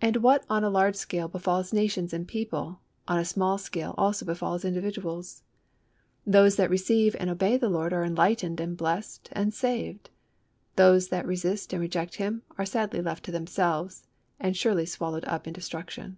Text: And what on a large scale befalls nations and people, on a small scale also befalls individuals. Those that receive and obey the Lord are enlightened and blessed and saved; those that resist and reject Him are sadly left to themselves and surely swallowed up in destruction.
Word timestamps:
And 0.00 0.16
what 0.24 0.44
on 0.50 0.64
a 0.64 0.68
large 0.68 0.96
scale 0.96 1.28
befalls 1.28 1.72
nations 1.72 2.12
and 2.12 2.26
people, 2.26 2.80
on 3.06 3.16
a 3.20 3.24
small 3.24 3.58
scale 3.58 3.94
also 3.96 4.26
befalls 4.26 4.64
individuals. 4.64 5.44
Those 6.26 6.56
that 6.56 6.68
receive 6.68 7.14
and 7.20 7.30
obey 7.30 7.56
the 7.56 7.68
Lord 7.68 7.92
are 7.92 8.02
enlightened 8.02 8.58
and 8.58 8.76
blessed 8.76 9.28
and 9.30 9.54
saved; 9.54 10.10
those 10.74 11.10
that 11.10 11.26
resist 11.26 11.72
and 11.72 11.80
reject 11.80 12.16
Him 12.16 12.42
are 12.58 12.66
sadly 12.66 13.00
left 13.00 13.24
to 13.26 13.30
themselves 13.30 14.02
and 14.40 14.56
surely 14.56 14.84
swallowed 14.84 15.24
up 15.26 15.46
in 15.46 15.52
destruction. 15.52 16.16